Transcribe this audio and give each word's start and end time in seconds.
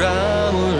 gramos 0.00 0.79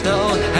stone 0.00 0.59